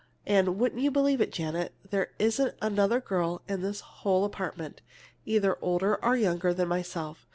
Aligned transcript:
And 0.25 0.57
would 0.57 0.79
you 0.79 0.89
believe 0.89 1.21
it, 1.21 1.31
Janet, 1.31 1.73
there 1.91 2.07
isn't 2.17 2.55
another 2.59 2.99
girl 2.99 3.43
in 3.47 3.61
this 3.61 3.81
whole 3.81 4.25
apartment, 4.25 4.81
either 5.27 5.59
older 5.61 6.03
or 6.03 6.15
younger 6.17 6.55
than 6.55 6.69
myself! 6.69 7.27